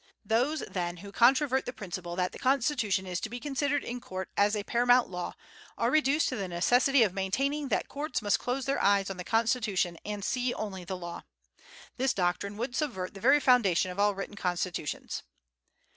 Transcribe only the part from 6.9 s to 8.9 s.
of maintaining that courts must close their